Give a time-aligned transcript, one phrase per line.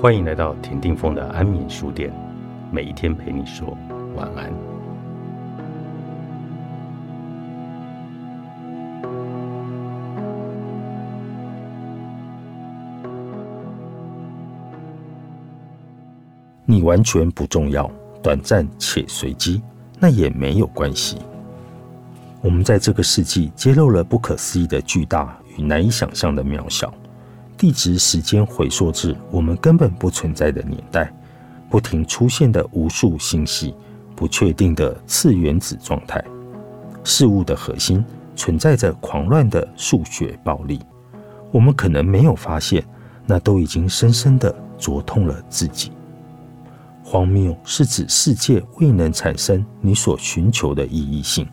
[0.00, 2.10] 欢迎来到田定峰的安眠书店，
[2.72, 3.76] 每一天陪你说
[4.16, 4.50] 晚安。
[16.64, 17.90] 你完全不重要，
[18.22, 19.60] 短暂且随机，
[19.98, 21.18] 那也没有关系。
[22.40, 26.90] 我们在这个世纪揭露了不可思议的巨大与难以想象的渺小。
[27.60, 31.12] 地质时间回溯至我们根本不存在的年代，
[31.68, 33.74] 不停出现的无数星系，
[34.16, 36.24] 不确定的次原子状态，
[37.04, 38.02] 事物的核心
[38.34, 40.80] 存在着狂乱的数学暴力。
[41.52, 42.82] 我们可能没有发现，
[43.26, 45.92] 那都已经深深的灼痛了自己。
[47.04, 51.46] 荒谬是指世界未能产生你所寻求的意义性。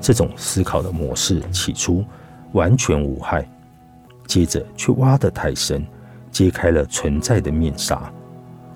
[0.00, 2.04] 这种思考的模式起初
[2.52, 3.44] 完全无害。
[4.26, 5.86] 接着却挖得太深，
[6.30, 8.12] 揭开了存在的面纱。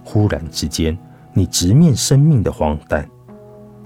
[0.04, 0.96] 忽然之间，
[1.34, 3.06] 你直面生命的荒诞。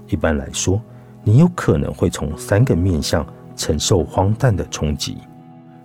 [0.07, 0.81] 一般来说，
[1.23, 5.17] 你有可能会从三个面向承受荒诞的冲击。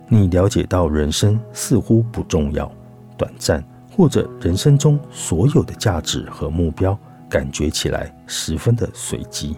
[0.07, 2.71] 你了解到人生似乎不重要、
[3.17, 3.63] 短暂，
[3.95, 6.97] 或者人生中所有的价值和目标
[7.29, 9.57] 感觉起来十分的随机。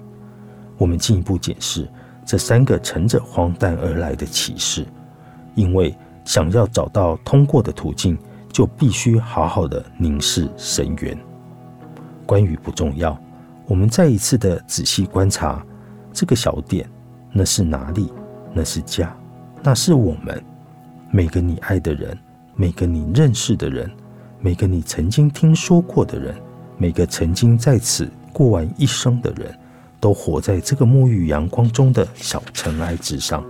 [0.77, 1.87] 我们进一步解释
[2.25, 4.85] 这三个乘着荒诞而来的启示，
[5.55, 5.95] 因为。
[6.25, 8.17] 想要找到通过的途径，
[8.51, 11.17] 就必须好好的凝视深渊。
[12.25, 13.17] 关于不重要，
[13.67, 15.65] 我们再一次的仔细观察
[16.13, 16.89] 这个小点，
[17.31, 18.11] 那是哪里？
[18.53, 19.15] 那是家，
[19.61, 20.41] 那是我们。
[21.11, 22.17] 每个你爱的人，
[22.55, 23.91] 每个你认识的人，
[24.39, 26.33] 每个你曾经听说过的人，
[26.77, 29.53] 每个曾经在此过完一生的人，
[29.99, 33.43] 都活在这个沐浴阳光中的小尘埃之上。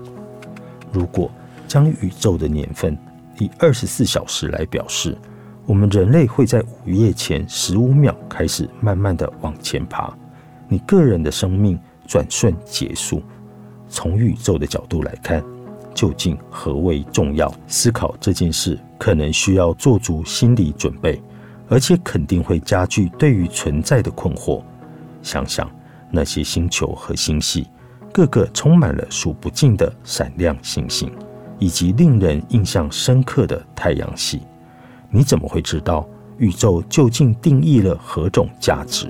[0.92, 1.30] 如果。
[1.74, 2.96] 将宇宙的年份
[3.40, 5.18] 以二十四小时来表示，
[5.66, 10.16] 我们人类会在午夜前十五秒开始慢慢的往前爬。
[10.68, 13.24] 你个人的生命转瞬结束。
[13.90, 15.44] 从宇宙的角度来看，
[15.96, 17.52] 究竟何为重要？
[17.66, 21.20] 思考这件事可能需要做足心理准备，
[21.70, 24.62] 而且肯定会加剧对于存在的困惑。
[25.24, 25.68] 想想
[26.12, 27.66] 那些星球和星系，
[28.12, 31.12] 个个充满了数不尽的闪亮星星。
[31.60, 34.42] 以及令人印象深刻的太阳系，
[35.10, 39.08] 你怎么会知道宇宙究竟定义了何种价值？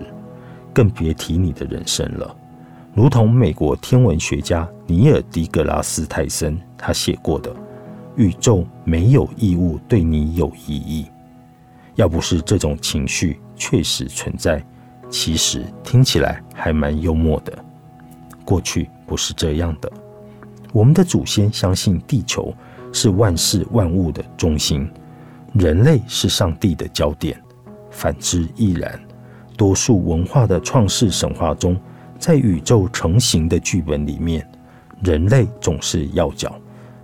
[0.74, 2.36] 更别提你的人生了。
[2.94, 7.56] 如同美国天文学家尼尔·迪格拉斯泰森他写过的
[8.18, 11.08] ：“宇宙没有义务对你有意义。”
[11.96, 14.64] 要不是这种情绪确实存在，
[15.10, 17.54] 其实听起来还蛮幽默的。
[18.44, 19.92] 过去不是这样的。
[20.74, 22.52] 我们的祖先相信地球
[22.92, 24.90] 是万事万物的中心，
[25.54, 27.40] 人类是上帝的焦点，
[27.92, 29.00] 反之亦然。
[29.56, 31.80] 多数文化的创世神话中，
[32.18, 34.46] 在宇宙成型的剧本里面，
[35.04, 36.60] 人类总是要角。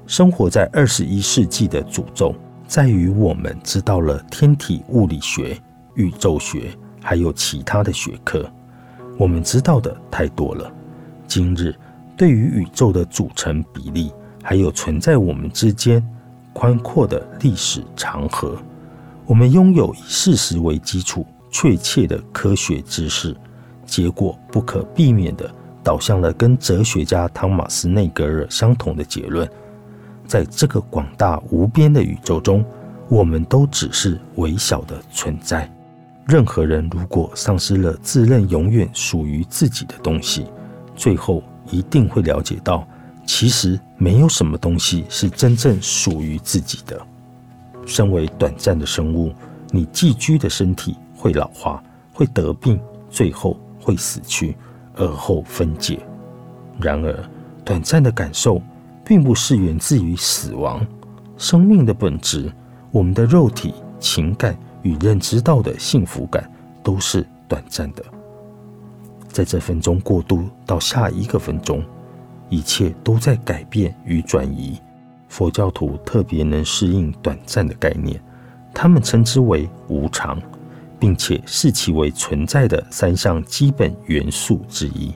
[0.08, 2.34] 生活在二十一世纪的诅咒，
[2.66, 5.56] 在于我们知道了天体物理学、
[5.94, 6.72] 宇宙学，
[7.04, 8.52] 还有其他的学科，
[9.20, 10.74] 我们知道的太多了。
[11.28, 11.76] 今日。
[12.20, 14.12] 对于宇宙的组成比例，
[14.44, 16.06] 还有存在我们之间
[16.52, 18.58] 宽阔的历史长河，
[19.26, 23.34] 我们拥有以事实为基础确切的科学知识，
[23.86, 25.50] 结果不可避免地
[25.82, 29.50] 导向了跟哲学家汤马斯内格尔相同的结论：
[30.28, 32.66] 在这个广大无边的宇宙中，
[33.08, 35.74] 我们都只是微小的存在。
[36.28, 40.48] 任何人如果丧失了自认永远属于自己的东西，
[40.98, 41.42] 最后。
[41.70, 42.88] 一定会了解到，
[43.26, 47.00] 其实没有什么东西是真正属于自己的。
[47.86, 49.34] 身为短暂的生物，
[49.72, 54.56] 你寄居的身体会老化，会得病，最后会死去，
[54.96, 56.00] 而后分解。
[56.80, 57.30] 然而，
[57.64, 58.62] 短暂的感受
[59.04, 60.86] 并不是源自于死亡。
[61.38, 62.52] 生命的本质，
[62.92, 66.50] 我们的肉体、情感与认知到的幸福感，
[66.84, 68.04] 都是短暂的。
[69.30, 71.84] 在这分钟过渡到下一个分钟，
[72.50, 74.78] 一切都在改变与转移。
[75.28, 78.20] 佛教徒特别能适应短暂的概念，
[78.74, 80.42] 他们称之为无常，
[81.00, 85.14] 并且视其为存在的三项基本元素之一。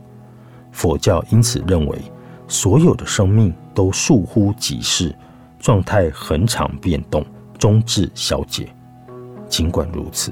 [0.72, 1.98] 佛教因此认为，
[2.48, 5.14] 所有的生命都倏忽即逝，
[5.60, 7.26] 状态恒常变动，
[7.58, 8.70] 终至消解。
[9.50, 10.32] 尽管如此。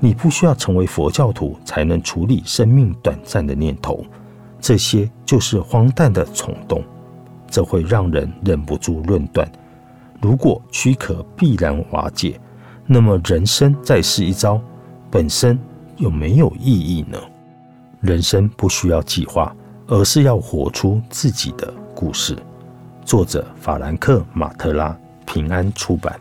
[0.00, 4.04] 你不需要成为佛教徒才能处理生命短暂的念头。
[4.60, 6.82] 这些就是荒诞的冲动。
[7.50, 9.50] 这会让人忍不住论断。
[10.20, 12.38] 如果躯壳必然瓦解
[12.86, 14.60] 那么人生再试一招
[15.10, 15.58] 本身
[15.96, 17.18] 有没有意义呢？
[18.00, 19.54] 人生不需要计划
[19.86, 22.36] 而是要活出自己的故事。
[23.04, 26.20] 作者法兰克马特拉平安出版。